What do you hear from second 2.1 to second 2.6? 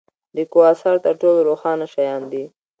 دي.